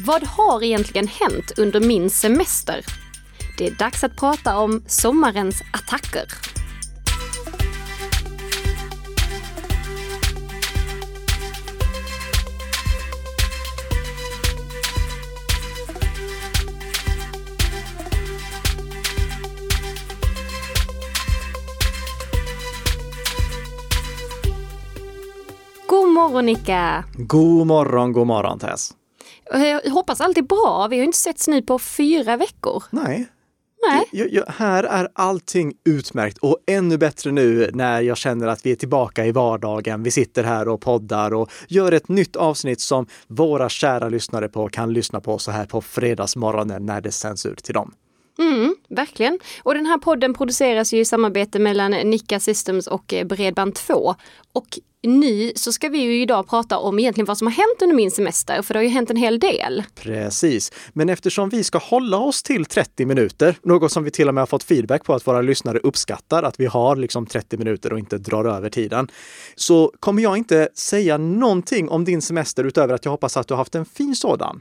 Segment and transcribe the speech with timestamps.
[0.00, 2.84] Vad har egentligen hänt under min semester?
[3.58, 6.24] Det är dags att prata om sommarens attacker.
[25.86, 27.04] God morgon Nicka!
[27.16, 28.94] God morgon, god morgon Tess.
[29.50, 30.88] Jag hoppas allt är bra.
[30.90, 32.84] Vi har inte setts nu på fyra veckor.
[32.90, 33.28] Nej,
[33.86, 34.08] Nej.
[34.12, 38.72] jag, jag, här är allting utmärkt och ännu bättre nu när jag känner att vi
[38.72, 40.02] är tillbaka i vardagen.
[40.02, 44.68] Vi sitter här och poddar och gör ett nytt avsnitt som våra kära lyssnare på
[44.68, 47.92] kan lyssna på så här på fredagsmorgonen när det sänds ut till dem.
[48.38, 49.38] Mm, verkligen.
[49.62, 54.14] Och den här podden produceras ju i samarbete mellan Nika Systems och eh, Bredband2.
[54.52, 57.96] Och nu så ska vi ju idag prata om egentligen vad som har hänt under
[57.96, 59.82] min semester, för det har ju hänt en hel del.
[59.94, 64.34] Precis, men eftersom vi ska hålla oss till 30 minuter, något som vi till och
[64.34, 67.92] med har fått feedback på att våra lyssnare uppskattar, att vi har liksom 30 minuter
[67.92, 69.08] och inte drar över tiden,
[69.54, 73.54] så kommer jag inte säga någonting om din semester utöver att jag hoppas att du
[73.54, 74.60] har haft en fin sådan.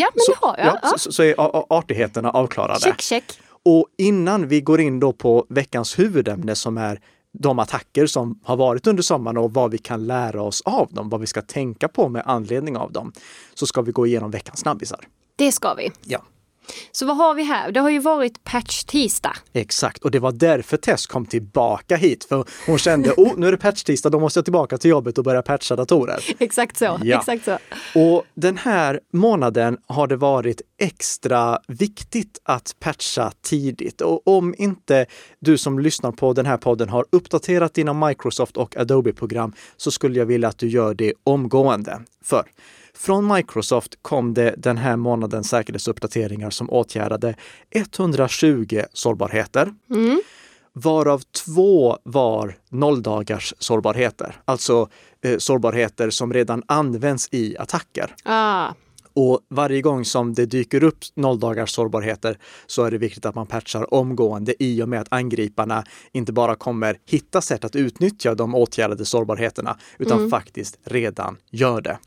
[0.00, 0.66] Ja, men så, det har jag.
[0.66, 0.98] Ja, Ja.
[0.98, 1.34] Så, så är
[1.78, 2.80] artigheterna avklarade.
[2.80, 3.40] Check, check.
[3.64, 7.00] Och innan vi går in då på veckans huvudämne som är
[7.38, 11.08] de attacker som har varit under sommaren och vad vi kan lära oss av dem,
[11.08, 13.12] vad vi ska tänka på med anledning av dem,
[13.54, 15.00] så ska vi gå igenom veckans snabbisar.
[15.36, 15.90] Det ska vi.
[16.04, 16.22] Ja,
[16.92, 17.72] Så vad har vi här?
[17.72, 19.36] Det har ju varit patch-tisdag.
[19.52, 20.04] exakt.
[20.04, 23.58] Och det var därför Tess kom tillbaka hit, för hon kände, oh, nu är det
[23.58, 26.24] patch-tisdag, då måste jag tillbaka till jobbet och börja patcha datorer.
[26.38, 27.00] Exakt så.
[27.02, 27.18] Ja.
[27.18, 27.58] Exakt så.
[27.94, 34.00] Och den här månaden har det varit extra viktigt att patcha tidigt.
[34.00, 35.06] Och om inte
[35.40, 40.18] du som lyssnar på den här podden har uppdaterat dina Microsoft och Adobe-program så skulle
[40.18, 42.00] jag vilja att du gör det omgående.
[42.24, 42.44] För
[42.96, 47.34] från Microsoft kom det den här månaden säkerhetsuppdateringar som åtgärdade
[47.70, 49.74] 120 sårbarheter
[50.72, 54.88] varav två var nolldagars sårbarheter, alltså
[55.22, 58.14] eh, sårbarheter som redan används i attacker.
[58.24, 58.72] Ah,
[59.12, 63.46] Och varje gång som det dyker upp nolldagars sårbarheter så är det viktigt att man
[63.46, 68.54] patchar omgående i och med att angriparna inte bara kommer hitta sätt att utnyttja de
[68.54, 71.98] åtgärdade sårbarheterna utan faktiskt redan gör det.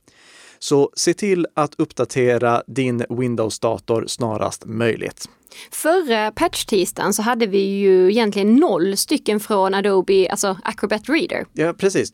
[0.59, 5.29] Så se till att uppdatera din Windows-dator snarast möjligt.
[5.71, 11.45] Förra patch-tisdagen så hade vi ju egentligen noll stycken från Adobe, alltså Acrobat Reader.
[11.53, 12.13] Ja, precis.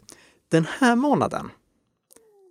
[0.51, 1.49] Den här månaden,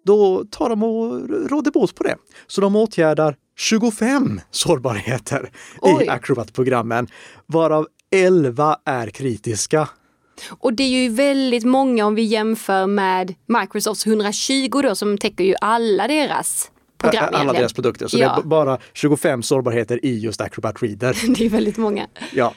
[0.05, 2.17] då tar de och råder bot på det.
[2.47, 5.51] Så de åtgärdar 25 sårbarheter
[5.81, 6.05] Oj.
[6.05, 7.07] i Acrobat-programmen,
[7.47, 9.89] varav 11 är kritiska.
[10.59, 15.45] Och det är ju väldigt många om vi jämför med Microsofts 120 då som täcker
[15.45, 17.61] ju alla deras program Alla egentligen.
[17.61, 18.07] deras produkter.
[18.07, 18.35] Så Ja.
[18.35, 21.17] det är bara 25 sårbarheter i just Acrobat Reader.
[21.39, 22.07] Det är väldigt många.
[22.33, 22.55] Ja.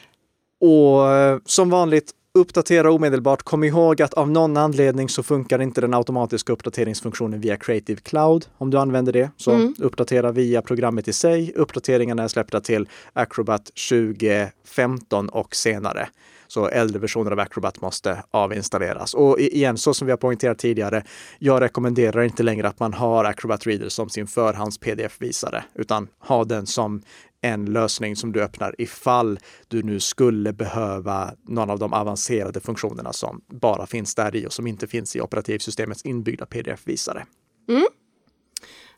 [0.61, 3.43] Och eh, som vanligt, uppdatera omedelbart.
[3.43, 8.45] Kom ihåg att av någon anledning så funkar inte den automatiska uppdateringsfunktionen via Creative Cloud.
[8.57, 11.53] Om du använder det, så uppdatera via programmet i sig.
[11.55, 16.09] Uppdateringarna är släppta till Acrobat 2015 och senare.
[16.47, 19.13] Så äldre versioner av Acrobat måste avinstalleras.
[19.13, 21.03] Och igen, så som vi har poängterat tidigare,
[21.39, 26.65] jag rekommenderar inte längre att man har Acrobat Reader som sin förhands-pdf-visare, utan ha den
[26.65, 27.01] som
[27.41, 33.13] en lösning som du öppnar ifall du nu skulle behöva någon av de avancerade funktionerna
[33.13, 37.25] som bara finns där i och som inte finns i operativsystemets inbyggda pdf-visare.
[37.69, 37.87] Mm.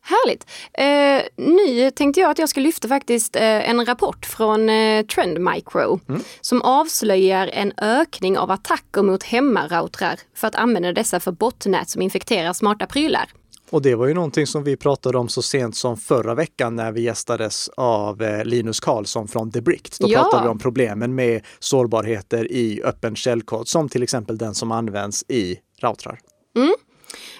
[0.01, 0.45] Härligt!
[0.73, 5.39] Eh, nu tänkte jag att jag ska lyfta faktiskt eh, en rapport från eh, Trend
[5.41, 5.99] Micro
[6.41, 12.01] som avslöjar en ökning av attacker mot hemmaroutrar för att använda dessa för botnät som
[12.01, 13.29] infekterar smarta prylar.
[13.71, 16.91] Och det var ju någonting som vi pratade om så sent som förra veckan när
[16.91, 19.93] vi gästades av eh, Linus Karlsson från The Bricked.
[19.99, 20.21] Då Ja.
[20.23, 25.23] pratade vi om problemen med sårbarheter i öppen källkod, som till exempel den som används
[25.27, 26.19] i routrar.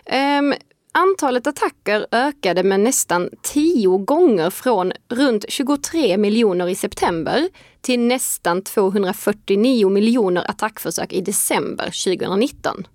[0.05, 0.53] Ehm,
[0.91, 7.49] antalet attacker ökade med nästan 10 gånger från runt 23 miljoner i september
[7.81, 12.87] till nästan 249 miljoner attackförsök i december 2019.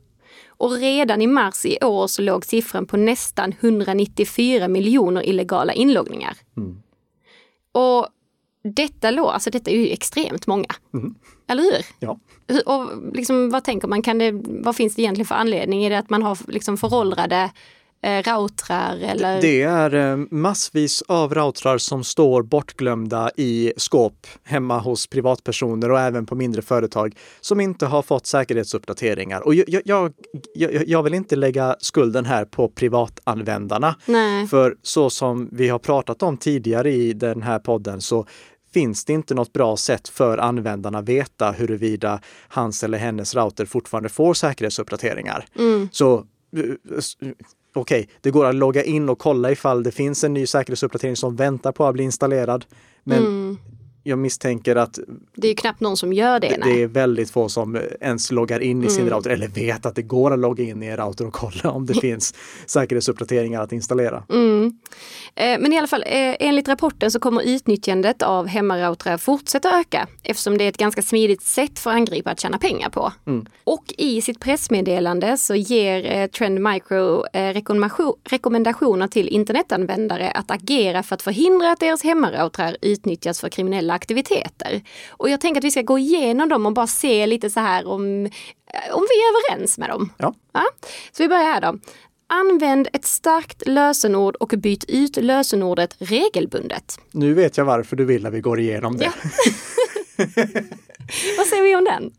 [0.48, 6.36] Och redan i mars i år så låg siffran på nästan 194 miljoner illegala inloggningar.
[7.72, 8.08] Och
[8.64, 10.68] detta, lå, alltså detta är ju extremt många.
[11.48, 11.86] Eller hur?
[11.98, 12.18] Ja.
[12.66, 15.84] Och liksom, vad tänker man, kan det, vad finns det egentligen för anledning?
[15.84, 17.50] Är det att man har liksom föråldrade
[18.04, 19.40] eh, routrar eller?
[19.40, 26.00] Det är eh, massvis av routrar som står bortglömda i skåp hemma hos privatpersoner och
[26.00, 29.40] även på mindre företag som inte har fått säkerhetsuppdateringar.
[29.40, 30.12] Och jag, jag,
[30.54, 33.96] jag, jag vill inte lägga skulden här på privatanvändarna.
[34.06, 34.46] Nej.
[34.46, 38.26] För så som vi har pratat om tidigare i den här podden så
[38.74, 43.64] finns det inte något bra sätt för användarna att veta huruvida hans eller hennes router
[43.66, 45.46] fortfarande får säkerhetsuppdateringar.
[45.58, 45.88] Mm.
[45.92, 46.14] Så
[46.56, 47.30] eh,
[47.74, 51.16] okej, okay, det går att logga in och kolla ifall det finns en ny säkerhetsuppdatering
[51.16, 52.64] som väntar på att bli installerad.
[53.04, 53.58] Men Mm
[54.06, 54.98] jag misstänker att
[55.36, 56.48] Det är ju knappt någon som gör det.
[56.48, 59.14] det, det är väldigt få som ens loggar in i sin Mm.
[59.14, 61.86] router eller vet att det går att logga in i en router och kolla om
[61.86, 62.34] det finns
[62.66, 64.22] säkerhetsuppdateringar att installera.
[64.30, 64.78] Mm.
[65.34, 70.08] Eh, Men i alla fall, eh, enligt rapporten så kommer utnyttjandet av hemmaroutrar fortsätta öka
[70.22, 73.12] eftersom det är ett ganska smidigt sätt för angripare att tjäna pengar på.
[73.26, 73.46] Mm.
[73.64, 80.50] Och i sitt pressmeddelande så ger eh, Trend Micro eh, rekommendation- rekommendationer till internetanvändare att
[80.50, 84.82] agera för att förhindra att deras hemmaroutrar utnyttjas för kriminella aktiviteter.
[85.10, 87.86] Och jag tänker att vi ska gå igenom dem och bara se lite så här
[87.86, 90.12] om, eh, om vi är överens med dem.
[90.18, 90.34] Ja.
[90.52, 90.64] Ja,
[91.12, 91.78] så vi börjar här då.
[92.26, 96.98] Använd ett starkt lösenord och byt ut lösenordet regelbundet.
[97.12, 99.04] Nu vet jag varför du vill att vi går igenom det.
[99.04, 99.12] Ja.
[101.38, 102.10] Vad säger vi om den?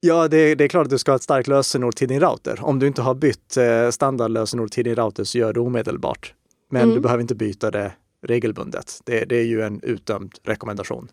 [0.00, 2.58] Ja, det, det är klart att du ska ha ett starkt lösenord till din router.
[2.62, 6.34] Om du inte har bytt eh, standardlösenord till din router så gör det omedelbart.
[6.70, 6.94] Men Mm.
[6.94, 7.92] du behöver inte byta det
[8.26, 9.00] regelbundet.
[9.04, 11.08] Det, det är ju en utdömd rekommendation.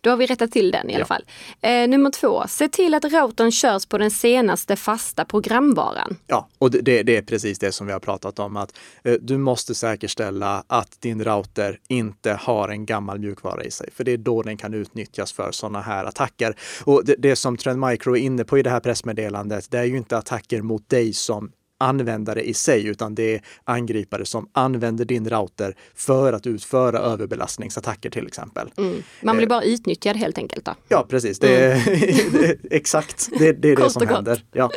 [0.00, 1.06] Då har vi rättat till den i alla Ja.
[1.06, 1.24] fall.
[1.60, 6.16] Eh, nummer två, se till att routern körs på den senaste fasta programvaran.
[6.26, 9.38] Ja, och det, det, är precis det som vi har pratat om, att eh, du
[9.38, 14.16] måste säkerställa att din router inte har en gammal mjukvara i sig, för det är
[14.16, 16.56] då den kan utnyttjas för sådana här attacker.
[16.84, 19.84] Och det, det som Trend Micro är inne på i det här pressmeddelandet, det är
[19.84, 25.04] ju inte attacker mot dig som användare i sig, utan det är angripare som använder
[25.04, 28.70] din router för att utföra överbelastningsattacker till exempel.
[28.76, 29.02] Mm.
[29.22, 30.64] Man blir bara utnyttjad helt enkelt.
[30.64, 30.74] Då.
[30.88, 31.38] Ja, precis.
[31.38, 31.70] Det är,
[32.44, 34.44] är- exakt, det, det är det som händer.
[34.52, 34.70] Ja.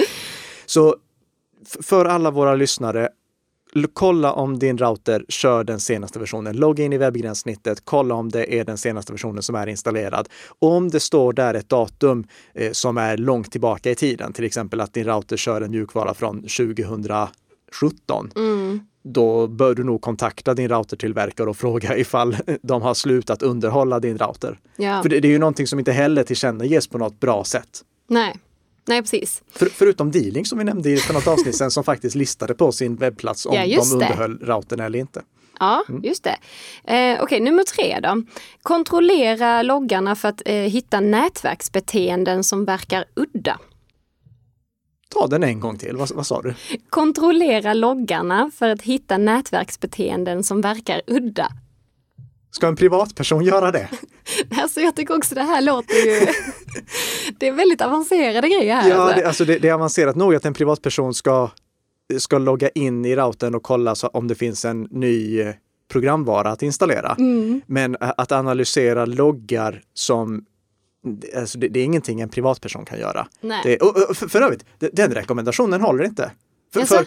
[0.66, 0.96] Så
[1.82, 3.10] för alla våra lyssnare,
[3.94, 6.58] kolla om din router kör den senaste versionen.
[6.58, 10.30] Logga in i webbgränssnittet, kolla om det är den senaste versionen som är installerad.
[10.60, 14.82] Om det står där ett datum eh, som är långt tillbaka i tiden, till exempel
[14.82, 18.80] att din router kör en mjukvara från 2017, Mm.
[19.04, 24.18] då bör du nog kontakta din routertillverkare och fråga ifall de har slutat underhålla din
[24.18, 24.60] router.
[24.76, 25.02] Ja.
[25.02, 27.82] För det, det är ju någonting som inte heller tillkännages på något bra sätt.
[28.08, 28.36] Nej.
[28.88, 29.44] Nej, precis.
[29.52, 32.72] För, förutom Dealing som vi nämnde i för något avsnitt sen som faktiskt listade på
[32.72, 33.94] sin webbplats om Ja, de just det.
[33.96, 35.22] underhöll routern eller inte.
[35.60, 36.04] Ja, Mm.
[36.04, 36.38] just det.
[36.94, 38.24] Eh, Okej, nummer tre då.
[38.62, 43.60] Kontrollera loggarna för att eh, hitta nätverksbeteenden som verkar udda.
[45.10, 46.54] Ta den en gång till, vad, vad sa du?
[46.90, 51.52] Kontrollera loggarna för att hitta nätverksbeteenden som verkar udda.
[52.56, 53.90] Ska en privatperson göra det?
[54.62, 56.28] Alltså jag tycker också det här låter ju...
[57.40, 58.90] det är väldigt avancerade grejer här.
[58.90, 59.20] Ja, alltså.
[59.20, 61.50] det, alltså det, det är avancerat nog att en privatperson ska,
[62.18, 65.54] ska logga in i routern och kolla så om det finns en ny eh,
[65.92, 67.16] programvara att installera.
[67.20, 67.62] Mm.
[67.68, 70.46] Men a- att analysera loggar som
[71.38, 73.28] Alltså det, det är ingenting en privatperson kan göra.
[73.42, 73.62] Nej.
[73.64, 76.32] Det, och, och för, för övrigt, de- den rekommendationen håller inte.
[76.74, 77.06] För, för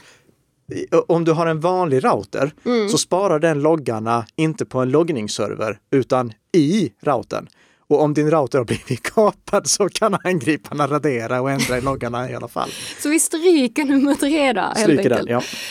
[1.07, 2.89] om du har en vanlig router Mm.
[2.89, 7.49] så sparar den loggarna inte på en loggningsserver utan i routern.
[7.91, 12.31] Och om din router har blivit kapad så kan angriparna radera och ändra i loggarna
[12.31, 12.71] i alla fall.
[13.03, 14.61] Så vi stryker nummer tre då.
[14.61, 15.31] helt Stryker den, enkelt.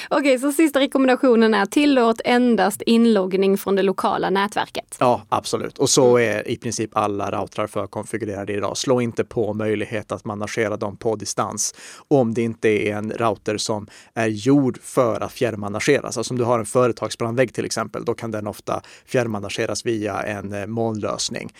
[0.10, 0.18] ja.
[0.18, 4.98] Okej, så sista rekommendationen är tillåt endast inloggning från det lokala nätverket.
[5.00, 5.78] Ja, absolut.
[5.78, 8.78] Och så är i princip alla routrar förkonfigurerade idag.
[8.78, 11.76] Slå inte på möjlighet att managera dem på distans
[12.08, 16.18] om det inte är en router som är gjord för att fjärrmanageras.
[16.18, 20.54] Alltså om du har en företagsbrandvägg till exempel, då kan den ofta fjärrmanageras via en
[20.54, 21.54] eh, molnlösning.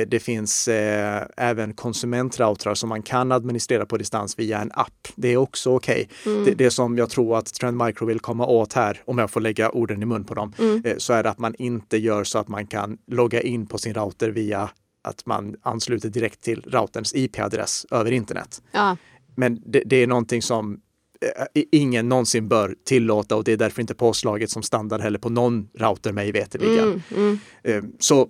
[0.00, 5.08] Eh, Det finns eh, även konsumentroutrar som man kan administrera på distans via en app.
[5.16, 6.08] Det är också okej.
[6.24, 9.40] Det, det som jag tror att Trend Micro vill komma åt här, om jag får
[9.40, 10.52] lägga orden i mun på dem,
[10.84, 13.78] eh, så är det att man inte gör så att man kan logga in på
[13.78, 14.70] sin router via
[15.04, 18.62] att man ansluter direkt till routerns IP-adress över internet.
[18.72, 18.96] Ja,
[19.36, 20.80] Men det, det är någonting som
[21.54, 25.28] eh, ingen någonsin bör tillåta och det är därför inte påslaget som standard heller på
[25.30, 26.84] någon router mig veterligen.
[26.84, 27.38] mm, mm.
[27.62, 28.28] Eh, Så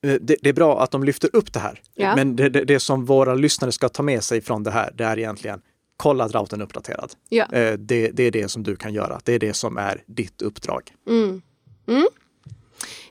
[0.00, 1.80] det, det är bra att de lyfter upp det här.
[1.94, 2.16] Ja.
[2.16, 5.04] Men det, det, det som våra lyssnare ska ta med sig från det här, det
[5.04, 5.60] är egentligen
[5.96, 7.12] kolla att routern är uppdaterad.
[7.28, 7.44] ja.
[7.52, 9.20] Eh, Det, det är det som du kan göra.
[9.24, 10.82] Det är det som är ditt uppdrag.
[11.08, 11.42] Mm.
[11.88, 12.06] Mm.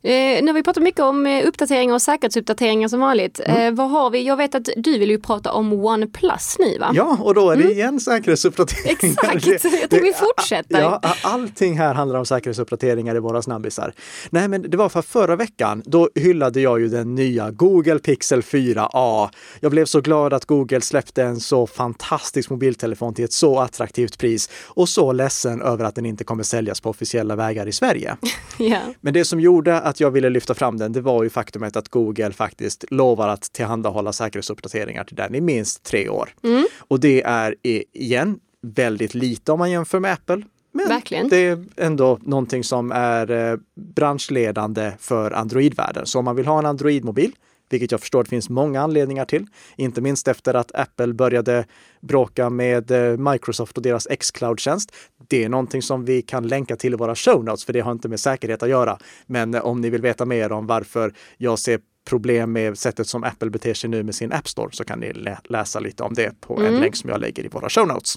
[0.03, 0.11] Eh,
[0.43, 3.39] nu har vi pratat mycket om eh, uppdateringar och säkerhetsuppdateringar som vanligt.
[3.45, 3.61] Mm.
[3.67, 4.27] Eh, vad har vi?
[4.27, 6.91] Jag vet att du vill ju prata om OnePlus nu va?
[6.93, 8.91] Ja, och då är det igen säkerhetsuppdateringar.
[8.91, 10.81] Exakt, Det- jag tänkte vi fortsätter.
[10.81, 13.93] Ja, allting här handlar om säkerhetsuppdateringar i våra snabbisar.
[14.29, 18.41] Nej, men det var för förra veckan, då hyllade jag ju den nya Google Pixel
[18.41, 19.29] 4a.
[19.59, 24.17] Jag blev så glad att Google släppte en så fantastisk mobiltelefon till ett så attraktivt
[24.17, 28.17] pris och så ledsen över att den inte kommer säljas på officiella vägar i Sverige.
[28.61, 28.79] Ja.
[29.01, 31.89] Men det som gjorde att jag ville lyfta fram den, det var ju faktumet att
[31.89, 36.29] Google faktiskt lovar att tillhandahålla säkerhetsuppdateringar till den i minst tre år.
[36.77, 37.55] Och det är
[37.93, 40.41] igen väldigt lite om man jämför med Apple.
[40.71, 41.29] Men Verkligen.
[41.29, 43.57] det är ändå någonting som är eh,
[43.95, 46.05] branschledande för Android-världen.
[46.05, 47.31] Så om man vill ha en Android-mobil,
[47.69, 49.45] vilket jag förstår det finns många anledningar till,
[49.75, 51.65] inte minst efter att Apple började
[52.01, 54.91] bråka med eh, Microsoft och deras Xcloud-tjänst.
[55.27, 57.91] Det är någonting som vi kan länka till i våra show notes, för det har
[57.91, 58.97] inte med säkerhet att göra.
[59.25, 63.23] Men eh, om ni vill veta mer om varför jag ser problem med sättet som
[63.23, 66.13] Apple beter sig nu med sin App Store så kan ni lä- läsa lite om
[66.13, 68.15] det på en länk som jag lägger i våra show notes.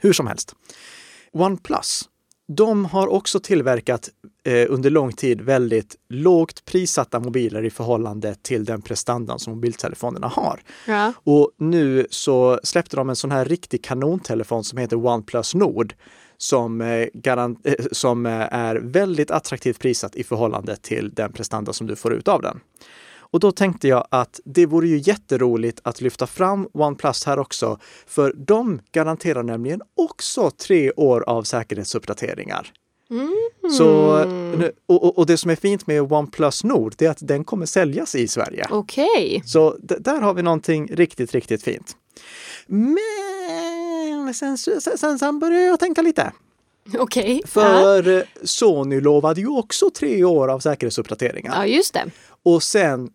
[0.00, 0.54] Hur som helst.
[1.32, 2.02] OnePlus,
[2.56, 4.08] de har också tillverkat
[4.44, 10.26] eh, under lång tid väldigt lågt prissatta mobiler i förhållande till den prestandan som mobiltelefonerna
[10.26, 10.60] har.
[10.86, 11.12] Ja.
[11.24, 15.94] Och nu så släppte de en sån här riktig kanontelefon som heter OnePlus Nord
[16.38, 21.72] som, eh, garant, eh, som eh, är väldigt attraktivt prissatt i förhållande till den prestanda
[21.72, 22.60] som du får ut av den.
[23.32, 27.78] Och då tänkte jag att det vore ju jätteroligt att lyfta fram OnePlus här också,
[28.06, 32.72] för de garanterar nämligen också tre år av säkerhetsuppdateringar.
[33.78, 37.44] Så, nu- och, och, det som är fint med OnePlus Nord, det är att den
[37.44, 38.66] kommer säljas i Sverige.
[38.70, 39.42] Okej.
[39.46, 41.96] Så d- där har vi någonting riktigt, riktigt fint.
[44.24, 46.32] Men sen, sen, sen, började jag tänka lite.
[46.98, 47.40] Okej.
[47.42, 47.48] Ja.
[47.48, 51.52] För eh, Sony lovade ju också tre år av säkerhetsuppdateringar.
[51.56, 52.04] ja, just det.
[52.42, 53.10] Och sen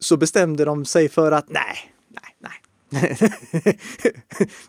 [0.00, 2.60] så bestämde de sig för att nej, nej, nej.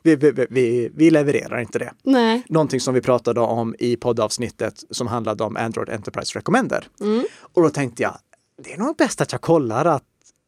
[0.04, 1.94] vi, vi, vi, vi levererar inte det.
[2.04, 2.44] Nej.
[2.50, 6.88] Någonting som vi pratade om i poddavsnittet som handlade om Android Enterprise Recommender.
[7.54, 8.18] Och då tänkte jag,
[8.64, 10.04] det är nog bäst att jag kollar att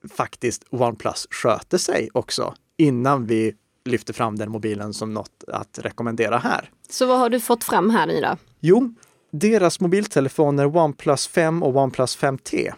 [0.10, 3.54] faktiskt OnePlus sköter sig också innan vi
[3.86, 6.70] lyfter fram den mobilen som något att rekommendera här.
[6.90, 8.38] Så vad har du fått fram här nu då?
[8.60, 8.94] Jo,
[9.32, 12.74] deras mobiltelefoner OnePlus 5 och OnePlus 5T,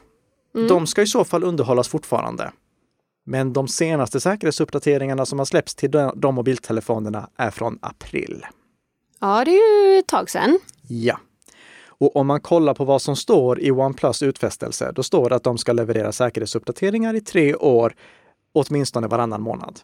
[0.56, 2.52] de ska i så fall underhållas fortfarande.
[3.26, 8.46] Men de senaste säkerhetsuppdateringarna som har släppts till de mobiltelefonerna är från april.
[9.20, 10.60] Ja, det är ju ett tag sedan.
[10.88, 11.20] Ja.
[11.98, 15.44] Och om man kollar på vad som står i OnePlus utfästelse, då står det att
[15.44, 17.96] de ska leverera säkerhetsuppdateringar i tre år,
[18.54, 19.80] åtminstone varannan månad.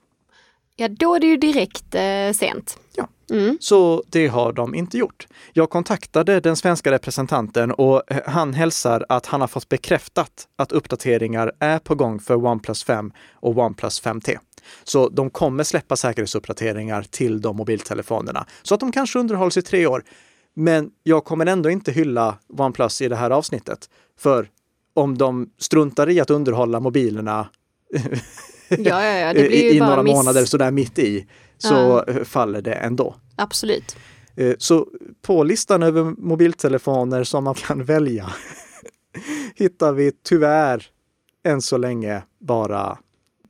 [0.76, 2.80] Ja, då är det ju direkt eh, sent.
[2.96, 3.08] Ja.
[3.32, 3.58] Mm.
[3.60, 5.28] Så det har de inte gjort.
[5.54, 11.52] Jag kontaktade den svenska representanten och han hälsar att han har fått bekräftat att uppdateringar
[11.60, 14.38] är på gång för OnePlus 5 och OnePlus 5T.
[14.84, 19.88] Så de kommer släppa säkerhetsuppdateringar till de mobiltelefonerna så att de kanske underhålls i tre
[19.88, 20.04] år.
[20.54, 23.90] Men jag kommer ändå inte hylla OnePlus i det här avsnittet.
[24.20, 24.48] För
[24.94, 27.50] om de struntar i att underhålla mobilerna
[28.78, 30.14] Ja, ja, ja, i, i några miss.
[30.14, 33.16] månader sådär mitt i så faller det ändå.
[33.36, 33.96] Absolut.
[34.36, 34.88] Eh, Så
[35.22, 38.34] på listan över mobiltelefoner som man kan välja
[39.56, 40.86] hittar vi tyvärr
[41.44, 42.98] än så länge bara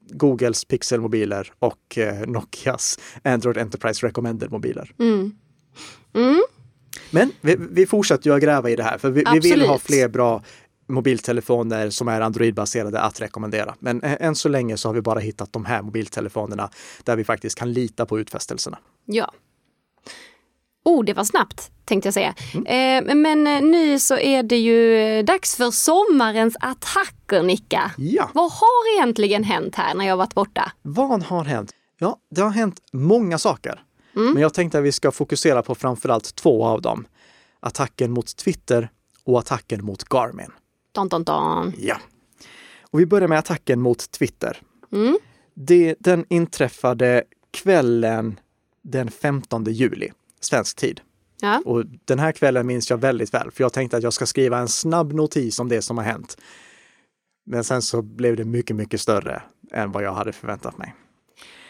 [0.09, 4.91] Googles Pixel-mobiler och eh, Nokias Android Enterprise Recommended-mobiler.
[4.99, 5.31] Mm.
[6.13, 6.41] Mm.
[7.11, 9.79] Men vi, vi fortsätter ju att gräva i det här, för vi, vi vill ha
[9.79, 10.43] fler bra
[10.87, 13.75] mobiltelefoner som är Android-baserade att rekommendera.
[13.79, 16.69] Men eh, än så länge så har vi bara hittat de här mobiltelefonerna
[17.03, 18.77] där vi faktiskt kan lita på utfästelserna.
[19.05, 19.33] Ja.
[20.83, 22.35] Oh, det var snabbt tänkte jag säga.
[22.53, 23.07] Mm.
[23.07, 27.91] Eh, men eh, nu så är det ju eh, dags för sommarens attacker, Nicka.
[27.97, 28.29] Ja.
[28.33, 30.71] Vad har egentligen hänt här när jag varit borta?
[30.81, 31.71] Vad har hänt?
[31.99, 33.83] Ja, det har hänt många saker.
[34.13, 37.05] Men jag tänkte att vi ska fokusera på framförallt två av dem.
[37.59, 38.89] Attacken mot Twitter
[39.23, 40.51] och attacken mot Garmin.
[40.91, 41.73] Don, don, don.
[41.77, 41.97] Ja.
[42.91, 44.57] Och vi börjar med attacken mot Twitter.
[44.93, 45.17] Mm.
[45.53, 48.39] Det, den inträffade kvällen
[48.81, 50.11] den 15 juli,
[50.41, 51.01] svensk tid.
[51.41, 51.61] Ja.
[51.65, 54.57] Och den här kvällen minns jag väldigt väl, för jag tänkte att jag ska skriva
[54.59, 56.37] en snabb notis om det som har hänt.
[57.45, 59.41] Men sen så blev det mycket, mycket större
[59.73, 60.95] än vad jag hade förväntat mig.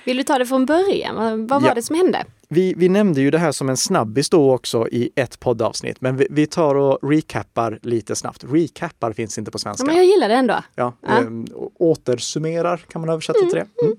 [0.06, 1.16] Vill du ta det från början?
[1.48, 1.74] Vad, var Ja.
[1.74, 2.25] det som hände?
[2.50, 6.18] Vi, vi nämnde ju det här som en snabbis då också i ett poddavsnitt, men
[6.18, 8.44] vi, vi tar och recappar lite snabbt.
[8.50, 9.86] Recappar finns inte på Ja, svenska.
[9.86, 10.56] men jag gillar det ändå.
[10.75, 11.18] Ja, Ja.
[11.18, 13.68] ehm, å- återsummerar kan man översätta till det.
[13.86, 13.96] Mm.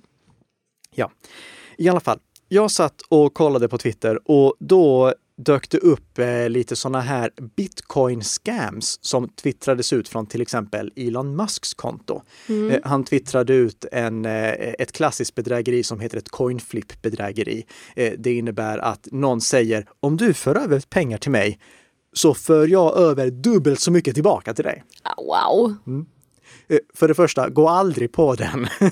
[0.94, 1.10] Ja,
[1.78, 2.18] i alla fall.
[2.54, 7.30] Jag satt och kollade på Twitter och då dök det upp eh, lite sådana här
[7.56, 12.22] bitcoin-scams som twittrades ut från till exempel Elon Musks konto.
[12.48, 12.70] Mm.
[12.70, 17.64] Eh, han twittrade ut en, eh, ett klassiskt bedrägeri som heter ett coinflip-bedrägeri.
[17.96, 21.58] Eh, det innebär att någon säger om du för över pengar till mig
[22.12, 24.84] så för jag över dubbelt så mycket tillbaka till dig.
[25.02, 25.76] Ah, Wow!
[26.68, 28.66] Eh, För det första, gå aldrig på den.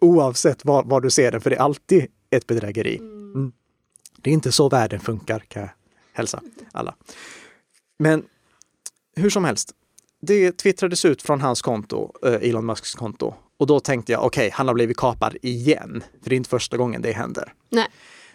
[0.00, 2.96] Oavsett var, var du ser den, för det är alltid ett bedrägeri.
[2.96, 3.52] Mm.
[4.16, 5.70] Det är inte så världen funkar, kan jag
[6.12, 6.94] hälsa alla.
[7.98, 8.24] Men
[9.16, 9.70] hur som helst,
[10.22, 13.34] det twittrades ut från hans konto, eh, Elon Musks konto.
[13.58, 16.04] Och då tänkte jag, okej, han har blivit kapad igen.
[16.22, 17.52] För det är inte första gången det händer.
[17.70, 17.88] Nej.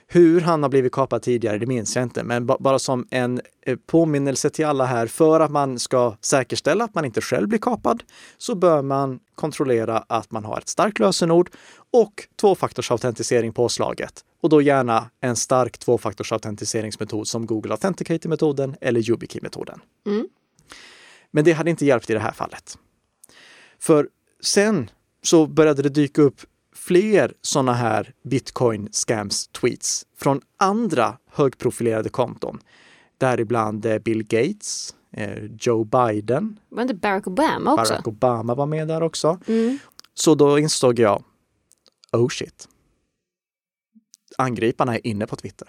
[0.07, 3.41] Hur han har blivit kapad tidigare, det minns jag inte, men ba- bara som en
[3.61, 7.59] eh, påminnelse till alla här, för att man ska säkerställa att man inte själv blir
[7.59, 8.03] kapad,
[8.37, 11.49] så bör man kontrollera att man har ett starkt lösenord
[11.91, 14.25] och tvåfaktorsautentisering påslaget.
[14.41, 19.79] Och då gärna en stark tvåfaktorsautentiseringsmetod som Google Authenticator-metoden eller YubiKey-metoden.
[20.05, 20.27] Mm.
[21.31, 22.77] Men det hade inte hjälpt i det här fallet.
[23.79, 24.09] För
[24.41, 24.89] sen
[25.23, 26.41] så började det dyka upp
[26.87, 32.59] fler sådana här bitcoin scams tweets från andra högprofilerade konton.
[33.17, 37.93] Däribland eh, Bill Gates, eh, Joe Biden, Var inte Barack Obama också?
[37.93, 39.39] Barack Obama var med där också.
[39.47, 39.77] Mm.
[40.13, 41.23] Så då insåg jag,
[42.13, 42.67] oh shit.
[44.37, 45.67] Angriparna är inne på Twitter.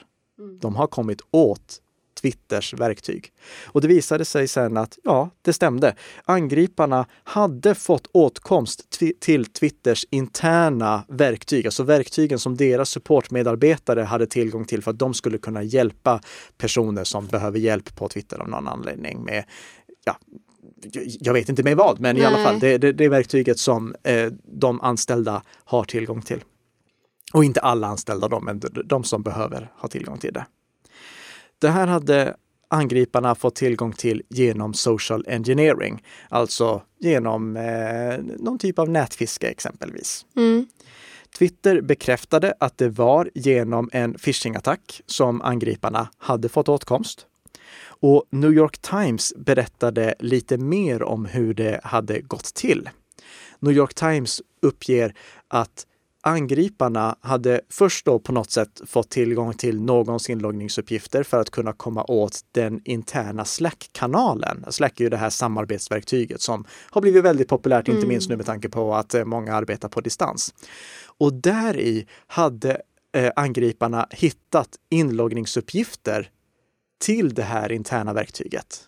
[0.60, 1.82] De har kommit åt
[2.20, 3.32] Twitters verktyg.
[3.66, 5.94] Och det visade sig sen att ja, det stämde.
[6.24, 14.64] Angriparna hade fått åtkomst till Twitters interna verktyg, alltså verktygen som deras supportmedarbetare hade tillgång
[14.64, 16.20] till för att de skulle kunna hjälpa
[16.58, 19.44] personer som behöver hjälp på Twitter av någon anledning med
[20.04, 20.16] ja,
[21.20, 22.44] jag vet inte med vad, men i alla Nej.
[22.44, 26.44] fall det, det, det är verktyget som eh, de anställda har tillgång till.
[27.32, 30.46] Och inte alla anställda då, men de som behöver ha tillgång till det.
[31.58, 32.36] Det här hade
[32.68, 40.26] angriparna fått tillgång till genom social engineering, alltså genom eh, någon typ av nätfiske exempelvis.
[40.36, 40.66] Mm.
[41.38, 47.26] Twitter bekräftade att det var genom en phishing-attack som angriparna hade fått åtkomst.
[48.00, 52.88] Och New York Times berättade lite mer om hur det hade gått till.
[53.60, 55.14] New York Times uppger
[55.48, 55.86] att
[56.26, 61.72] angriparna hade först då på något sätt fått tillgång till någons inloggningsuppgifter för att kunna
[61.72, 64.64] komma åt den interna Slack-kanalen.
[64.68, 68.46] Slack är ju det här samarbetsverktyget som har blivit väldigt populärt, inte minst nu med
[68.46, 70.54] tanke på att eh, många arbetar på distans.
[71.18, 72.80] Och där i hade
[73.14, 76.30] eh, angriparna hittat inloggningsuppgifter
[77.04, 78.80] till det här interna verktyget.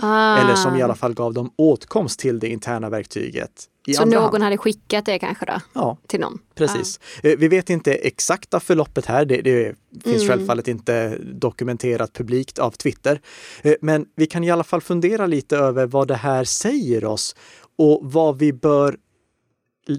[0.00, 0.36] Ah.
[0.36, 3.68] Eller som i alla fall gav dem åtkomst till det interna verktyget.
[3.96, 4.42] Så någon hand.
[4.42, 5.60] hade skickat det kanske då?
[5.72, 6.38] Ja, Till någon?
[6.54, 7.00] precis.
[7.22, 9.24] Eh, Vi vet inte exakta förloppet här.
[9.24, 10.28] Det, det finns Mm.
[10.28, 13.20] självfallet inte dokumenterat publikt av Twitter.
[13.62, 17.36] Eh, Men vi kan i alla fall fundera lite över vad det här säger oss
[17.78, 18.96] och vad vi bör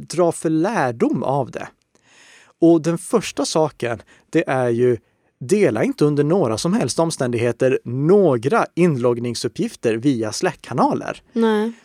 [0.10, 1.67] dra för lärdom av det.
[2.62, 4.98] Och den första saken, det är ju
[5.39, 11.22] Dela inte under några som helst omständigheter några inloggningsuppgifter via Slack-kanaler.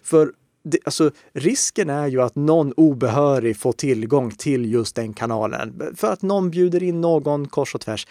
[0.02, 0.32] För
[0.70, 5.83] det, alltså, risken är ju att någon obehörig får tillgång till just den kanalen.
[5.96, 8.07] För att någon bjuder in någon kors och tvärs.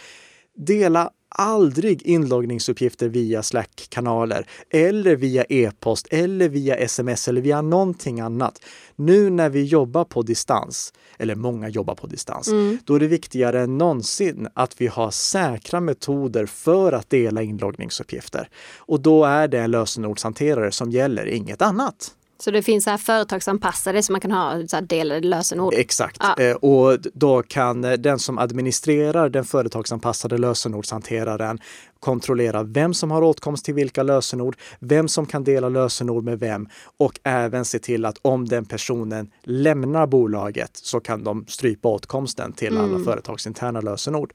[0.58, 8.62] Dela aldrig inloggningsuppgifter via Slack-kanaler eller via e-post eller via sms eller via någonting annat.
[8.96, 12.50] Nu när vi jobbar på distans, eller många jobbar på distans,
[12.86, 18.50] då är det viktigare än någonsin att vi har säkra metoder för att dela inloggningsuppgifter.
[18.78, 22.13] Och då är det en lösenordshanterare som gäller, inget annat.
[22.39, 25.73] Så det finns så här företagsanpassade som man kan ha så här delade lösenord?
[25.78, 26.17] Exakt.
[26.19, 26.43] Ja.
[26.43, 31.60] Eh, Och då kan eh, den som administrerar den företagsanpassade lösenordshanteraren
[31.99, 36.67] kontrollera vem som har åtkomst till vilka lösenord, vem som kan dela lösenord med vem
[36.97, 42.53] och även se till att om den personen lämnar bolaget så kan de strypa åtkomsten
[42.53, 44.33] till alla företagsinterna lösenord.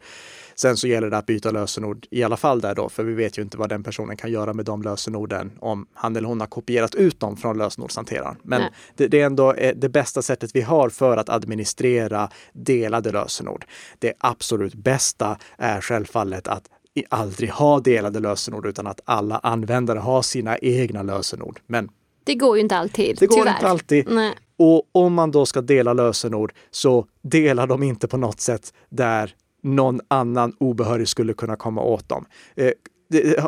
[0.55, 3.39] Sen så gäller det att byta lösenord i alla fall där då, för vi vet
[3.39, 6.47] ju inte vad den personen kan göra med de lösenorden om han eller hon har
[6.47, 8.37] kopierat ut dem från lösenordshanteraren.
[8.43, 8.63] Men
[8.97, 13.65] det, det är ändå eh, det bästa sättet vi har för att administrera delade lösenord.
[13.99, 16.65] Det absolut bästa är självfallet att
[17.09, 21.61] aldrig ha delade lösenord utan att alla användare har sina egna lösenord.
[21.67, 21.91] Men
[22.25, 23.55] Det går ju inte alltid, det går tyvärr.
[23.55, 24.11] inte alltid.
[24.11, 24.35] Nej.
[24.59, 29.35] Och om man då ska dela lösenord så dela dem inte på något sätt där
[29.63, 32.25] någon annan obehörig skulle kunna komma åt dem.
[32.55, 32.71] Eh,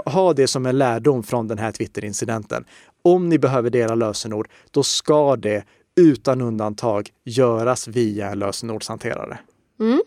[0.06, 2.64] ha det som en lärdom från den här Twitter-incidenten.
[3.02, 5.64] Om ni behöver dela lösenord, då ska det
[6.00, 9.38] utan undantag göras via en lösenordshanterare.
[9.80, 10.00] Mm.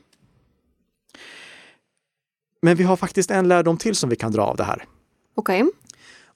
[2.68, 4.86] Men vi har faktiskt en lärdom till som vi kan dra av det här.
[5.36, 5.66] Okej.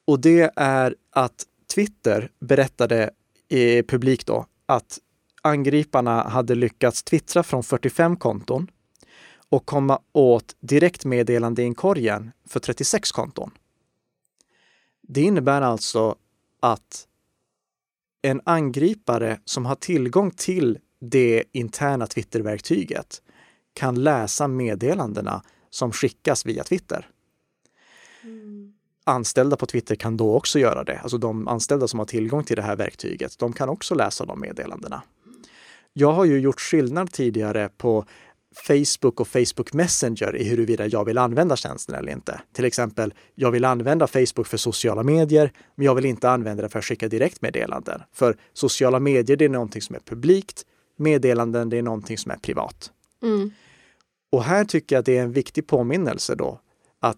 [0.06, 3.10] Och det är att Twitter berättade
[3.50, 5.00] i publik då att
[5.42, 8.68] angriparna hade lyckats twittra från 45 konton
[9.50, 13.52] och komma åt direktmeddelande i korgen för 36 konton.
[15.02, 16.16] Det innebär alltså
[16.60, 17.08] att
[18.22, 23.22] en angripare som har tillgång till det interna Twitterverktyget
[23.74, 27.08] kan läsa meddelandena som skickas via Twitter.
[29.04, 31.00] Anställda på Twitter kan då också göra det.
[31.00, 34.40] Alltså de anställda som har tillgång till det här verktyget, de kan också läsa de
[34.40, 35.02] meddelandena.
[35.94, 38.06] Jag har ju gjort skillnad tidigare på
[38.56, 42.42] Facebook och Facebook Messenger i huruvida jag vill använda tjänsten eller inte.
[42.54, 46.70] Till exempel, jag vill använda Facebook för sociala medier, men jag vill inte använda det
[46.70, 48.02] för att skicka direktmeddelanden.
[48.14, 50.66] För sociala medier, det är någonting som är publikt.
[50.98, 52.92] Meddelanden, det är någonting som är privat.
[53.24, 53.52] Mm.
[54.32, 56.60] Och här tycker jag det är en viktig påminnelse då
[57.00, 57.18] att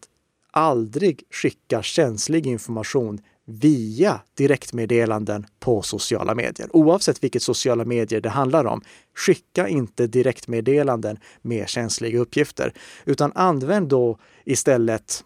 [0.52, 6.70] aldrig skicka känslig information via direktmeddelanden på sociala medier.
[6.74, 8.82] Oavsett vilket sociala medier det handlar om.
[9.16, 12.74] Skicka inte direktmeddelanden med känsliga uppgifter,
[13.06, 15.24] utan använd då istället,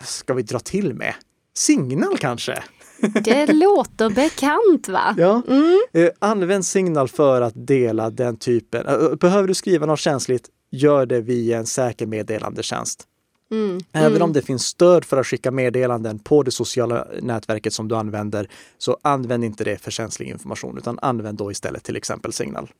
[0.00, 1.14] ska vi dra till med,
[1.54, 2.62] Signal kanske?
[3.24, 5.14] Det låter bekant va?
[5.18, 5.42] Ja.
[5.48, 5.80] Mm.
[5.92, 8.86] Eh, använd Signal för att dela den typen.
[8.86, 13.06] Eh, behöver du skriva något känsligt, gör det via en säker meddelandetjänst.
[13.50, 13.80] Mm.
[13.92, 14.22] Även Mm.
[14.22, 18.48] om det finns stöd för att skicka meddelanden på det sociala nätverket som du använder,
[18.78, 22.70] så använd inte det för känslig information, utan använd då istället till exempel Signal.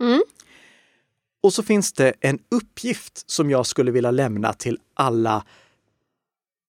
[0.00, 0.22] Mm.
[1.42, 5.44] Och så finns det en uppgift som jag skulle vilja lämna till alla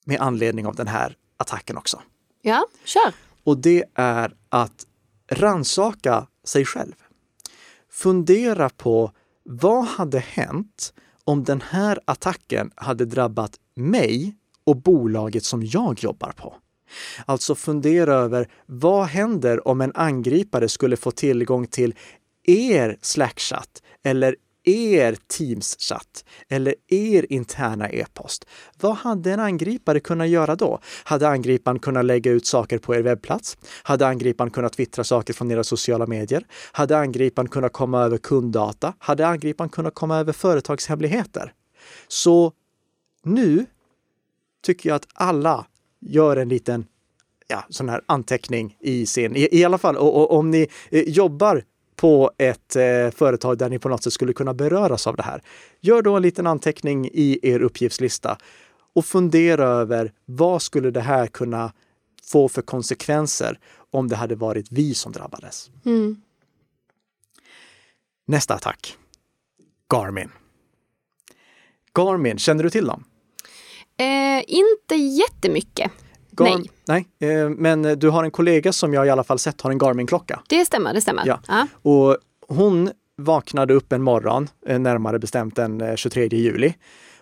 [0.05, 2.01] med anledning av den här attacken också.
[2.41, 3.13] Ja, kör.
[3.43, 4.85] Och det är att
[5.31, 6.93] ransaka sig själv.
[7.89, 9.11] Fundera på
[9.45, 16.31] vad hade hänt om den här attacken hade drabbat mig och bolaget som jag jobbar
[16.31, 16.55] på?
[17.25, 21.93] Alltså fundera över vad händer om en angripare skulle få tillgång till
[22.47, 28.45] er Slackchat eller er Teams-chatt eller er interna e-post.
[28.81, 30.79] Vad hade en angripare kunnat göra då?
[31.03, 33.57] Hade angriparen kunnat lägga ut saker på er webbplats?
[33.83, 36.45] Hade angriparen kunnat twittra saker från era sociala medier?
[36.71, 38.93] Hade angriparen kunnat komma över kunddata?
[38.99, 41.53] Hade angriparen kunnat komma över företagshemligheter?
[42.07, 42.53] Så
[43.23, 43.65] nu
[44.65, 45.65] tycker jag att alla
[45.99, 46.85] gör en liten
[47.47, 51.01] ja, sån här anteckning i sin, i, i alla fall och, och, om ni eh,
[51.01, 51.63] jobbar
[51.95, 55.41] på ett eh, företag där ni på något sätt skulle kunna beröras av det här.
[55.81, 58.37] Gör då en liten anteckning i er uppgiftslista
[58.93, 61.73] och fundera över vad skulle det här kunna
[62.23, 63.59] få för konsekvenser
[63.91, 65.71] om det hade varit vi som drabbades.
[65.85, 66.21] Mm.
[68.27, 68.97] Nästa attack.
[69.93, 70.31] Garmin.
[71.93, 73.03] Garmin, känner du till dem?
[73.97, 75.91] Eh, inte jättemycket.
[76.35, 77.07] Gar- Nej.
[77.19, 79.77] Nej, eh, men du har en kollega som jag i alla fall sett har en
[79.77, 80.39] Garmin-klocka.
[80.49, 81.23] Det stämmer, det stämmer.
[81.25, 81.39] Ja.
[81.47, 81.67] Ja.
[81.81, 82.17] Och
[82.47, 86.73] hon vaknade upp en morgon, eh, närmare bestämt den eh, 23 juli,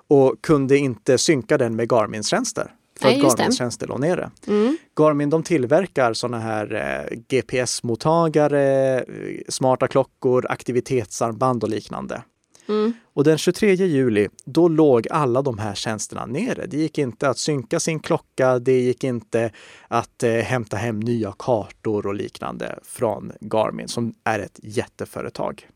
[0.07, 2.71] och kunde inte synka den med Garmins tjänster.
[2.99, 3.37] För Nej, att.
[3.37, 4.31] Garmins tjänster låg nere.
[4.47, 4.77] Mm.
[4.99, 9.03] Garmin de tillverkar sådana här eh, GPS-mottagare, eh,
[9.49, 12.21] smarta klockor, aktivitetsarmband och liknande.
[12.67, 12.93] Mm.
[13.13, 16.65] Och den 23 juli, då låg alla de här tjänsterna nere.
[16.65, 19.51] Det gick inte att synka sin klocka, det gick inte
[19.87, 25.67] att eh, hämta hem nya kartor och liknande från Garmin som är ett jätteföretag.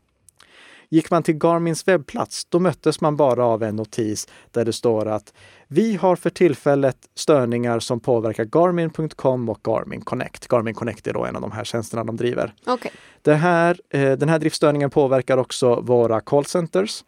[0.90, 5.06] Gick man till Garmins webbplats, då möttes man bara av en notis där det står
[5.06, 5.32] att
[5.68, 10.48] vi har för tillfället störningar som påverkar Garmin.com och Garmin Connect.
[10.48, 12.54] Garmin Connect är då en av de här tjänsterna de driver.
[12.66, 12.92] Okej.
[13.22, 17.04] Det här, eh, den här driftstörningen påverkar också våra callcenters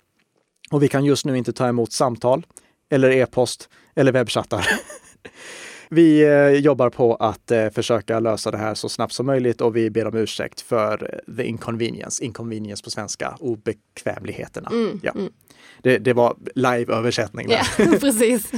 [0.71, 2.47] och vi kan just nu inte ta emot samtal
[2.91, 4.67] eller e-post eller webbchattar.
[5.93, 9.77] Vi eh, jobbar på att eh, försöka lösa det här så snabbt som möjligt och
[9.77, 14.69] vi ber om ursäkt för eh, the inconvenience, inconvenience på svenska, obekvämligheterna.
[14.73, 15.13] Mm, Ja.
[15.13, 15.33] mm.
[15.83, 17.51] Det, det var live-översättning.
[17.51, 17.63] Ja,
[18.01, 18.51] precis.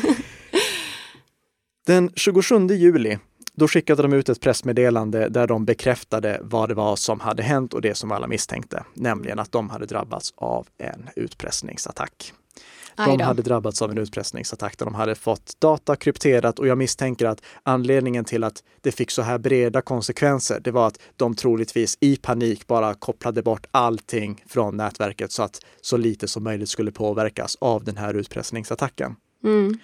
[1.86, 3.18] Den 27 juli
[3.54, 7.74] då skickade de ut ett pressmeddelande där de bekräftade vad det var som hade hänt
[7.74, 12.32] och det som alla misstänkte, nämligen att de hade drabbats av en utpressningsattack.
[12.96, 17.26] De hade drabbats av en utpressningsattack där de hade fått data krypterat och jag misstänker
[17.26, 21.98] att anledningen till att det fick så här breda konsekvenser, det var att de troligtvis
[22.00, 26.92] i panik bara kopplade bort allting från nätverket så att så lite som möjligt skulle
[26.92, 29.16] påverkas av den här utpressningsattacken.
[29.44, 29.78] Mm.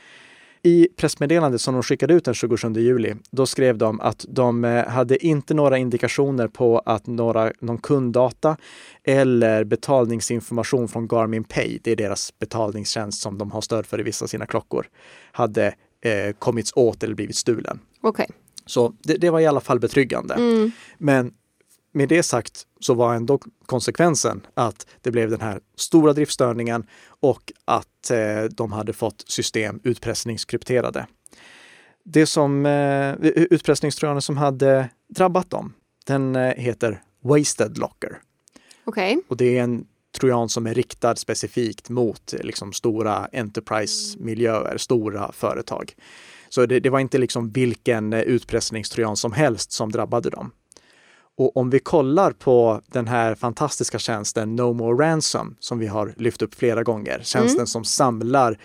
[0.62, 4.86] I pressmeddelandet som de skickade ut den 27 juli, då skrev de att de eh,
[4.86, 8.56] hade inte några indikationer på att några, någon kunddata
[9.04, 14.02] eller betalningsinformation från Garmin Pay, det är deras betalningstjänst som de har stöd för i
[14.02, 14.86] vissa av sina klockor,
[15.32, 15.66] hade
[16.00, 17.80] eh, kommits åt eller blivit stulen.
[18.00, 18.24] Okej.
[18.24, 18.36] Okay.
[18.66, 20.34] Så det, det, var i alla fall betryggande.
[20.34, 20.70] Mm.
[20.98, 21.32] Men
[21.92, 26.86] med det sagt så var ändå konsekvensen att det blev den här stora driftstörningen
[27.20, 31.06] och att eh, de hade fått system utpressningskrypterade.
[32.04, 35.72] Det som eh, utpressningstrojanen som hade drabbat dem,
[36.06, 38.18] den eh, heter Wasted Locker.
[38.84, 39.16] Okay.
[39.28, 39.86] Och det är en
[40.18, 45.94] trojan som är riktad specifikt mot liksom, stora enterprise-miljöer, stora företag.
[46.48, 50.50] Så det, det var inte liksom vilken eh, utpressningstrojan som helst som drabbade dem.
[51.38, 56.14] Och om vi kollar på den här fantastiska tjänsten No More Ransom som vi har
[56.16, 57.66] lyft upp flera gånger, tjänsten mm.
[57.66, 58.58] som samlar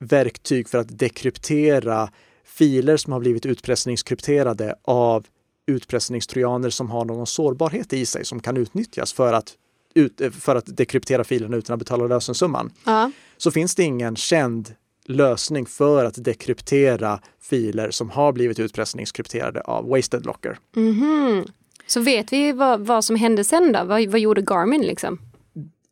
[0.00, 2.10] verktyg för att dekryptera
[2.44, 5.26] filer som har blivit utpressningskrypterade av
[5.66, 9.52] utpressningstrojaner som har någon sårbarhet i sig som kan utnyttjas för att,
[9.94, 12.72] ut, för att dekryptera filerna utan att betala lösensumman.
[12.84, 13.10] Ja.
[13.36, 19.88] Så finns det ingen känd lösning för att dekryptera filer som har blivit utpressningskrypterade av
[19.88, 20.58] Wasted Locker.
[20.76, 21.48] Mm -hmm.
[21.88, 23.84] Så vet vi vad, vad som hände sen då?
[23.84, 25.18] Vad, vad gjorde Garmin liksom?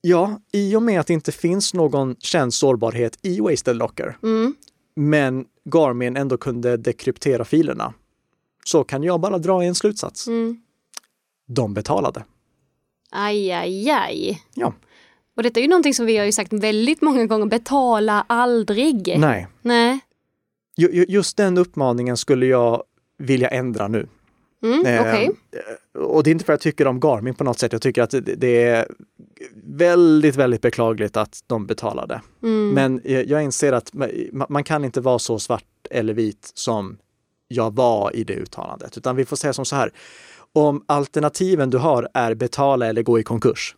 [0.00, 4.54] Ja, i och med att det inte finns någon känd sårbarhet i Wasted Locker, mm.
[4.96, 7.94] men Garmin ändå kunde dekryptera filerna,
[8.64, 10.26] så kan jag bara dra en slutsats.
[10.26, 10.60] Mm.
[11.46, 12.24] De betalade.
[13.10, 14.42] Aj, aj, aj.
[14.54, 14.74] Ja.
[15.36, 19.16] Och detta är ju någonting som vi har ju sagt väldigt många gånger, betala aldrig.
[19.18, 19.46] Nej.
[19.62, 20.00] Nej.
[21.08, 22.82] Just den uppmaningen skulle jag
[23.18, 24.08] vilja ändra nu.
[24.72, 25.28] Mm, eh, okay.
[25.94, 27.72] Och det är inte för att jag tycker om Garmin på något sätt.
[27.72, 28.86] Jag tycker att det är
[29.64, 32.20] väldigt, väldigt beklagligt att de betalade.
[32.42, 32.70] Mm.
[32.70, 33.90] Men jag inser att
[34.48, 36.98] man kan inte vara så svart eller vit som
[37.48, 39.92] jag var i det uttalandet, utan vi får säga som så här.
[40.52, 43.76] Om alternativen du har är betala eller gå i konkurs,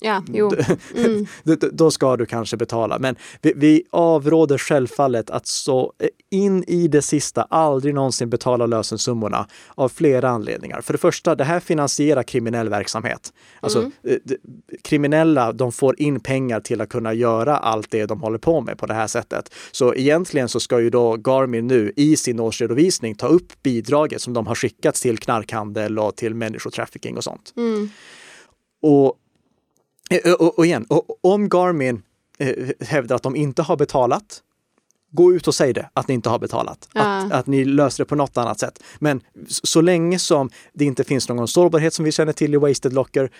[0.00, 0.50] Ja, jo.
[0.94, 1.26] Mm.
[1.72, 2.98] då ska du kanske betala.
[2.98, 5.92] Men vi, vi, avråder självfallet att så
[6.30, 10.80] in i det sista aldrig någonsin betala lösensummorna av flera anledningar.
[10.80, 13.32] För det första, det här finansierar kriminell verksamhet.
[13.60, 13.92] Alltså mm.
[14.02, 14.16] Eh,
[14.82, 18.78] kriminella, de får in pengar till att kunna göra allt det de håller på med
[18.78, 19.54] på det här sättet.
[19.72, 24.32] Så egentligen så ska ju då Garmin nu i sin årsredovisning ta upp bidraget som
[24.32, 27.52] de har skickats till knarkhandel och till människotrafficking och sånt.
[27.56, 27.90] Mm.
[28.82, 29.27] Och Eh,
[30.38, 30.86] och, och igen,
[31.20, 32.02] om Garmin
[32.38, 34.42] eh, hävdar att de inte har betalat,
[35.10, 36.88] gå ut och säg det, att ni inte har betalat.
[36.92, 37.02] Ja.
[37.02, 38.82] Att, att ni löser det på något annat sätt.
[38.98, 42.92] Men så länge som det inte finns någon sårbarhet som vi känner till i Wasted
[42.92, 43.30] Locker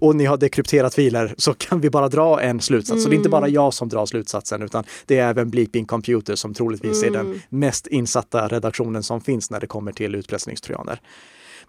[0.00, 2.90] och ni har dekrypterat filer så kan vi bara dra en slutsats.
[2.90, 3.02] Mm.
[3.02, 3.54] Så det är inte bara mm.
[3.54, 7.14] jag som drar slutsatsen utan det är även Bleeping Computer som troligtvis mm.
[7.14, 7.40] är den mm.
[7.48, 11.00] mest insatta redaktionen som finns när det kommer till utpressningstrojaner.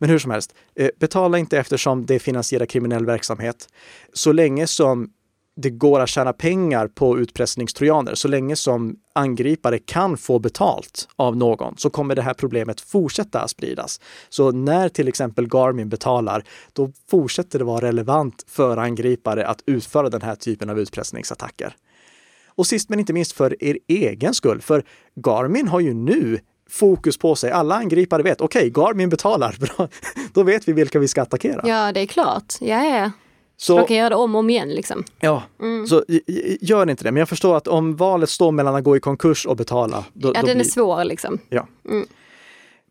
[0.01, 3.67] Men hur som helst, eh, betala inte eftersom det finansierar kriminell verksamhet.
[4.13, 5.09] Så länge som
[5.55, 11.37] det går att tjäna pengar på utpressningstrojaner, så länge som angripare kan få betalt av
[11.37, 13.99] någon så kommer det här problemet fortsätta att spridas.
[14.29, 20.09] Så när till exempel Garmin betalar, då fortsätter det vara relevant för angripare att utföra
[20.09, 21.75] den här typen av utpressningsattacker.
[22.45, 24.83] Och sist men inte minst för er egen skull, för
[25.15, 26.39] Garmin har ju nu
[26.71, 27.51] fokus på sig.
[27.51, 29.87] Alla angripare vet, okej, okay, Garmin betalar, bra.
[30.33, 31.61] då vet vi vilka vi ska attackera.
[31.63, 32.53] Ja, det är klart.
[32.59, 33.11] Ja, ja.
[33.57, 35.03] Så, Man kan göra det om och om igen liksom.
[35.19, 35.87] Ja, mm.
[35.87, 36.03] så
[36.61, 37.11] gör inte det.
[37.11, 40.05] Men jag förstår att om valet står mellan att gå i konkurs och betala.
[40.13, 40.65] Då, ja, då den blir...
[40.65, 41.39] är svår liksom.
[41.49, 41.67] Ja.
[41.89, 42.07] Mm.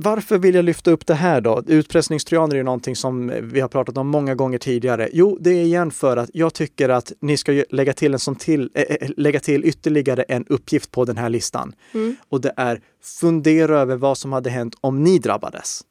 [0.03, 1.63] Varför vill jag lyfta upp det här då?
[1.67, 5.09] Utpressningstrojaner är ju någonting som vi har pratat om många gånger tidigare.
[5.13, 8.37] Jo, det är igen för att jag tycker att ni ska lägga till, en sån
[8.37, 11.73] till, äh, lägga till ytterligare en uppgift på den här listan.
[11.93, 12.17] Mm.
[12.29, 15.83] Och det är fundera över vad som hade hänt om ni drabbades.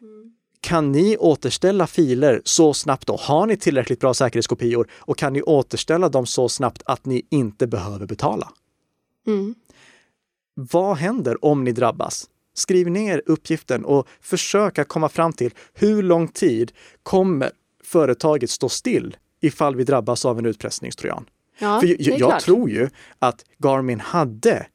[0.00, 0.32] Mm.
[0.60, 3.16] Kan ni återställa filer så snabbt då?
[3.20, 7.66] Har ni tillräckligt bra säkerhetskopior och kan ni återställa dem så snabbt att ni inte
[7.66, 8.48] behöver betala?
[9.26, 9.54] Mm.
[10.54, 12.28] Vad händer om ni drabbas?
[12.58, 17.50] Skriv ner uppgiften och försök att komma fram till hur lång tid kommer
[17.84, 21.24] företaget stå still ifall vi drabbas av en utpressningstrojan?
[21.58, 24.66] Ja, För jag, jag tror ju att Garmin hade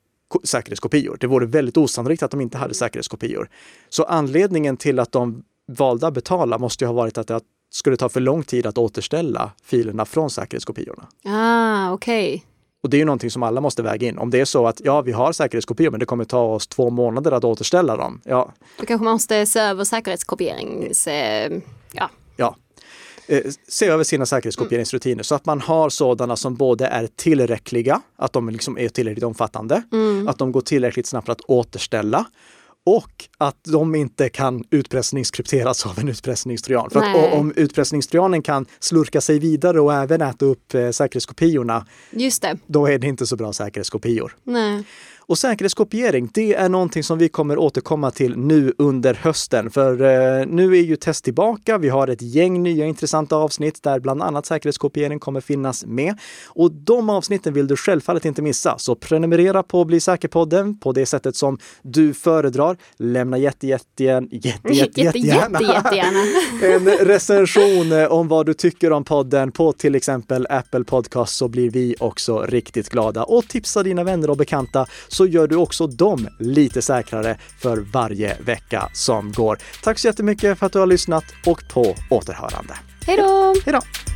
[0.43, 1.17] säkerhetskopior.
[1.19, 3.50] Det vore väldigt osannolikt att de inte hade säkerhetskopior.
[3.89, 7.41] Så anledningen till att de valde att betala måste ju ha varit att det
[7.72, 11.08] skulle ta för lång tid att återställa filerna från säkerhetskopiorna.
[11.26, 12.36] Ah, okej.
[12.36, 12.53] Okay.
[12.84, 14.17] Och det är ju någonting som alla måste väga in.
[14.17, 16.89] Om det är så att ja, vi har säkerhetskopior, men det kommer ta oss två
[16.89, 18.22] månader att återställa dem.
[18.24, 18.54] Ja.
[18.78, 21.08] Då kanske man måste se över säkerhetskopierings...
[21.08, 21.52] Eh,
[21.91, 22.10] ja.
[22.36, 22.56] Ja.
[23.28, 25.24] eh, se över sina säkerhetskopieringsrutiner mm.
[25.24, 29.84] så att man har sådana som både är tillräckliga, att de liksom är tillräckligt omfattande,
[29.91, 30.28] mm.
[30.28, 32.26] att de går tillräckligt snabbt att återställa
[32.86, 36.89] och att de inte kan utpressningskrypteras av en utpressningstrojan.
[36.89, 42.41] För att om utpressningstrojanen kan slurka sig vidare och även äta upp eh, säkerhetskopiorna, Just
[42.41, 42.58] det.
[42.67, 44.36] då är det inte så bra säkerhetskopior.
[44.43, 44.84] Nej.
[45.25, 49.71] Och säkerhetskopiering, det är någonting som vi kommer återkomma till nu under hösten.
[49.71, 51.77] För eh, nu är ju test tillbaka.
[51.77, 56.17] Vi har ett gäng nya intressanta avsnitt där bland annat säkerhetskopiering kommer finnas med.
[56.47, 58.77] Och de avsnitten vill du självfallet inte missa.
[58.77, 62.77] Så prenumerera på Bli säker-podden på det sättet som du föredrar.
[62.97, 65.59] Lämna jätte, jätte, jätte, jätte, jätte, jättegärna
[66.63, 71.47] en recension eh, om vad du tycker om podden på till exempel Apple Podcast så
[71.47, 73.23] blir vi också riktigt glada.
[73.23, 78.38] Och tipsa dina vänner och bekanta så gör du också dem lite säkrare för varje
[78.41, 79.58] vecka som går.
[79.84, 82.73] Tack så jättemycket för att du har lyssnat och på återhörande.
[83.06, 83.56] Hej då!
[83.65, 84.12] Hej då!